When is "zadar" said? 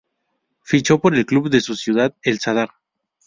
2.39-2.71